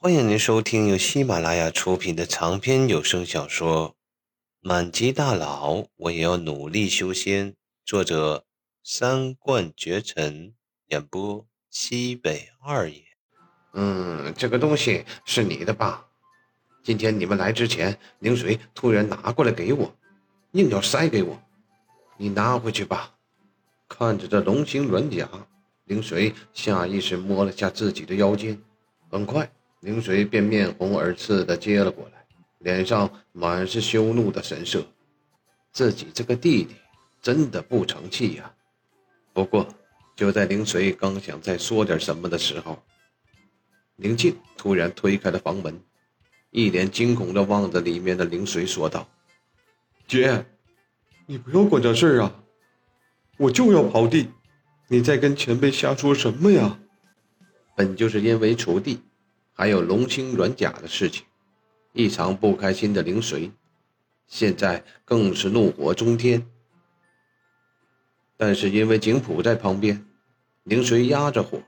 [0.00, 3.90] 欢迎您收听由喜马拉雅出品的长篇有声小说
[4.60, 7.50] 《满级大佬我也要努力修仙》，
[7.84, 8.44] 作者
[8.84, 10.54] 三冠绝尘，
[10.86, 13.02] 演播西北二爷。
[13.72, 16.06] 嗯，这个东西是你的吧？
[16.84, 19.92] 今天你们来之前，灵水突然拿过来给我，
[20.52, 21.42] 硬要塞给我。
[22.16, 23.16] 你拿回去吧。
[23.88, 25.28] 看着这龙形软甲，
[25.86, 28.62] 灵水下意识摸了下自己的腰间，
[29.10, 29.50] 很快。
[29.80, 32.24] 灵水便面红耳赤的接了过来，
[32.58, 34.84] 脸上满是羞怒的神色。
[35.72, 36.74] 自己这个弟弟
[37.22, 38.52] 真的不成器呀！
[39.32, 39.68] 不过，
[40.16, 42.82] 就在灵水刚想再说点什么的时候，
[43.94, 45.80] 宁静突然推开了房门，
[46.50, 49.08] 一脸惊恐地望着里面的灵水说道
[50.08, 50.44] ：“姐，
[51.26, 52.42] 你不要管这事儿啊！
[53.36, 54.28] 我就要刨地，
[54.88, 56.80] 你在跟前辈瞎说什么呀？
[57.76, 59.00] 本就是因为锄地。”
[59.58, 61.24] 还有龙星软甲的事情，
[61.92, 63.50] 异常不开心的灵水，
[64.28, 66.46] 现在更是怒火中天。
[68.36, 70.06] 但是因为景普在旁边，
[70.62, 71.60] 灵水压着火，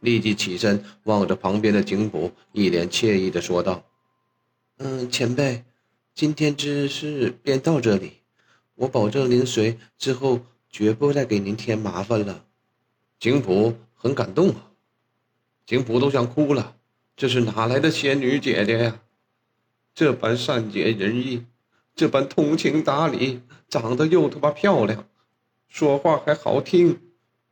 [0.00, 3.84] 立即起身望着旁边的景普，一脸惬意的说道
[4.80, 5.66] ：“嗯，前辈，
[6.14, 8.22] 今天之事便到这里，
[8.74, 12.46] 我保证灵水之后绝不再给您添麻烦了。”
[13.20, 14.72] 景普很感动啊，
[15.66, 16.76] 景普都想哭了。
[17.18, 19.00] 这是哪来的仙女姐姐呀？
[19.92, 21.44] 这般善解人意，
[21.96, 25.04] 这般通情达理，长得又他妈漂亮，
[25.66, 27.00] 说话还好听，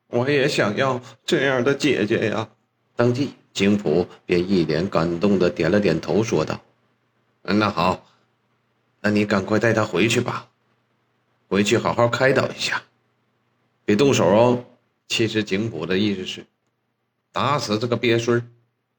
[0.07, 2.49] 我也想要这样的姐姐呀！
[2.95, 6.63] 当即，景普便一脸感动的点了点头，说道
[7.43, 8.07] ：“那好，
[9.01, 10.49] 那你赶快带她回去吧，
[11.49, 12.85] 回去好好开导一下，
[13.85, 14.65] 别动手哦。”
[15.09, 16.47] 其实景普的意思是，
[17.33, 18.47] 打死这个鳖孙儿。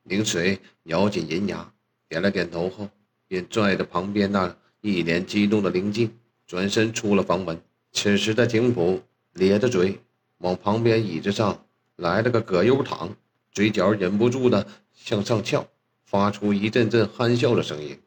[0.08, 1.70] 灵水咬紧银牙，
[2.08, 2.90] 点了点头后，
[3.28, 6.12] 便拽着旁边那一脸激动的灵静，
[6.46, 7.62] 转身出了房门。
[7.92, 9.02] 此时的景普
[9.34, 10.00] 咧着嘴，
[10.38, 11.66] 往旁边椅子上
[11.98, 13.16] 来了个葛优躺，
[13.52, 15.68] 嘴角忍不住的向上翘，
[16.06, 18.00] 发出一阵阵憨笑的声音。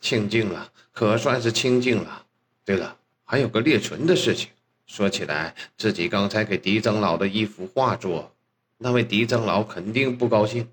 [0.00, 2.24] 清静了，可算是清静了。
[2.64, 4.50] 对了，还有个裂唇的事情。
[4.86, 8.32] 说起来，自己刚才给狄长老的一幅画作。
[8.78, 10.68] 那位狄长老肯定不高兴，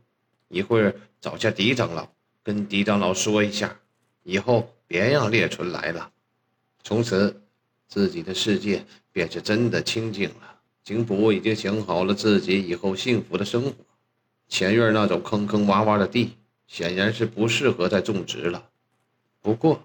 [0.49, 2.09] 一会儿找下狄长老，
[2.43, 3.79] 跟狄长老说一下，
[4.23, 6.11] 以后别让烈纯来了。
[6.83, 7.41] 从此，
[7.87, 10.59] 自己的世界便是真的清静了。
[10.83, 13.73] 景普已经想好了自己以后幸福的生活，
[14.49, 16.31] 前院那种坑坑洼洼的地，
[16.67, 18.69] 显然是不适合再种植了。
[19.41, 19.81] 不过，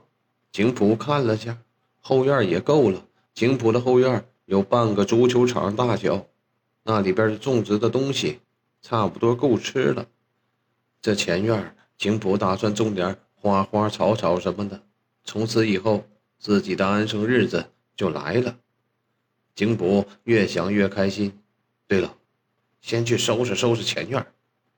[0.50, 1.56] 景普看了下，
[2.00, 3.06] 后院也够了。
[3.32, 6.26] 景普的后院有半个足球场大小。
[6.88, 8.40] 那里边种植的东西
[8.80, 10.08] 差不多够吃了。
[11.02, 14.80] 这前院景普打算种点花花草草什么的，
[15.22, 16.06] 从此以后
[16.38, 18.56] 自己的安生日子就来了。
[19.54, 21.38] 景普越想越开心。
[21.86, 22.16] 对了，
[22.80, 24.26] 先去收拾收拾前院。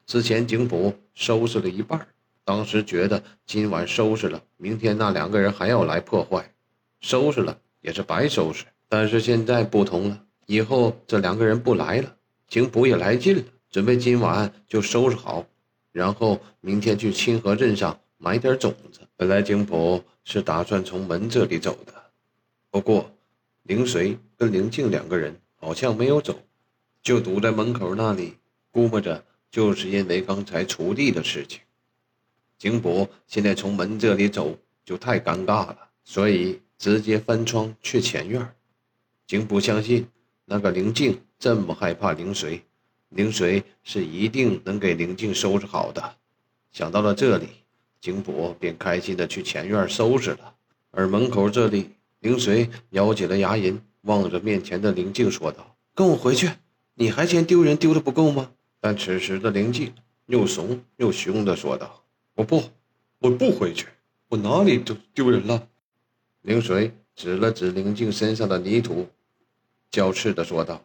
[0.04, 2.08] 之前景普收拾了一半，
[2.44, 6.52] 当时觉得今晚收拾了，明天那两个人还要来破坏，
[7.00, 8.64] 收拾了也是白收拾。
[8.88, 10.24] 但是现在不同了。
[10.50, 12.16] 以后这两个人不来了，
[12.48, 15.46] 景普也来劲了，准备今晚就收拾好，
[15.92, 18.98] 然后明天去清河镇上买点种子。
[19.16, 21.94] 本来景普是打算从门这里走的，
[22.68, 23.12] 不过
[23.62, 26.36] 灵水跟灵静两个人好像没有走，
[27.00, 28.34] 就堵在门口那里，
[28.72, 31.60] 估摸着就是因为刚才锄地的事情。
[32.58, 38.52] 景普现在从门这里走就太尴尬了，所以直接翻窗去前院。
[39.28, 40.08] 景普相信。
[40.52, 42.60] 那个灵静这么害怕灵水，
[43.10, 46.16] 灵水是一定能给灵静收拾好的。
[46.72, 47.46] 想到了这里，
[48.00, 50.56] 景普便开心的去前院收拾了。
[50.90, 56.50] 而门口这里，灵水咬紧了牙龈，望着面前的灵静说道：“跟我回去，
[56.94, 58.50] 你还嫌丢人丢的不够吗？”
[58.82, 59.94] 但此时的灵静
[60.26, 62.02] 又怂又凶的说道
[62.34, 62.60] ：“我不，
[63.20, 63.86] 我不回去，
[64.28, 65.68] 我哪里丢丢人了？”
[66.42, 69.08] 灵水指了指灵静身上的泥土。
[69.90, 70.84] 娇斥的说道：“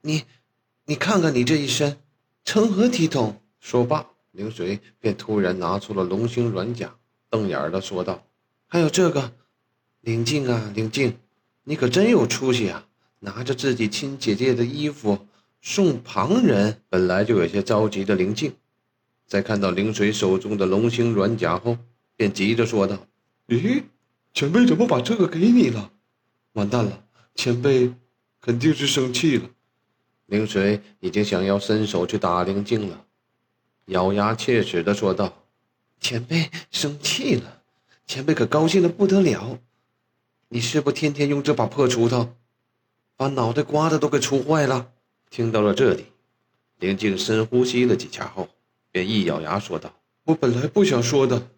[0.00, 0.24] 你，
[0.86, 1.98] 你看看你这一身，
[2.44, 6.96] 成何体统？”说罢，灵水便突然拿出了龙形软甲，
[7.28, 8.24] 瞪眼的说道
[8.68, 9.32] ：“还有这个，
[10.00, 11.18] 灵静啊，灵静，
[11.64, 12.86] 你可真有出息啊！
[13.20, 15.26] 拿着自己亲姐姐的衣服
[15.60, 18.54] 送旁人。”本来就有些着急的灵静，
[19.26, 21.76] 在看到灵水手中的龙形软甲后，
[22.14, 23.06] 便急着说道
[23.48, 23.82] ：“咦，
[24.32, 25.90] 前辈怎么把这个给你了？
[26.52, 27.04] 完蛋了，
[27.34, 27.92] 前辈！”
[28.46, 29.50] 肯定是生气了，
[30.26, 33.04] 灵水已经想要伸手去打灵静了，
[33.86, 35.42] 咬牙切齿地说道
[35.98, 37.62] ：“前辈生气了，
[38.06, 39.58] 前辈可高兴的不得了。
[40.48, 42.36] 你是不天天用这把破锄头，
[43.16, 44.92] 把脑袋刮的都给锄坏了？”
[45.28, 46.04] 听到了这里，
[46.78, 48.48] 灵静深呼吸了几下后，
[48.92, 49.92] 便一咬牙说道
[50.22, 51.48] ：“我本来不想说的，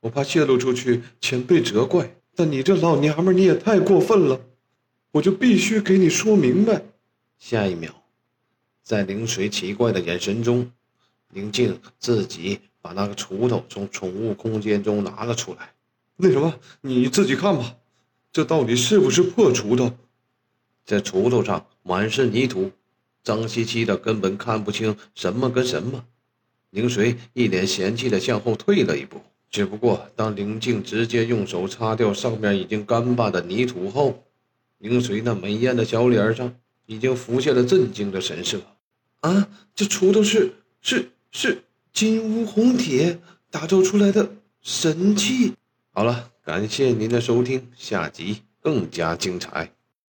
[0.00, 2.14] 我怕泄露出去，前辈责怪。
[2.34, 4.38] 但你这老娘们，你也太过分了，
[5.16, 6.82] 我就必须给你说明白。”
[7.38, 7.90] 下一秒，
[8.82, 10.70] 在灵水奇怪的眼神中，
[11.32, 15.72] 宁静自己把那个锄头从宠物空间中拿了出来。
[16.16, 17.76] 那什么，你自己看吧，
[18.32, 19.92] 这到底是不是破锄头？
[20.84, 22.70] 这锄头上满是泥土。
[23.22, 26.04] 脏兮兮的，根本看不清什么跟什么。
[26.70, 29.20] 宁水一脸嫌弃的向后退了一步。
[29.50, 34.22] 只不过，当林静直接用手擦掉上面已经干巴的泥土后，
[34.78, 36.54] 宁随那美艳的小脸上
[36.86, 38.60] 已经浮现了震惊的神色。
[39.20, 43.18] 啊，这锄头是是是金乌红铁
[43.50, 44.30] 打造出来的
[44.60, 45.54] 神器。
[45.92, 49.72] 好了，感谢您的收听，下集更加精彩。